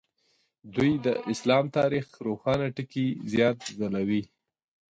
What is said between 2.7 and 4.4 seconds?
ټکي زیات ځلوي.